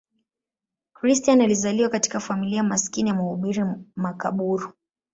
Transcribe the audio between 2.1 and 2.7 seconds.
familia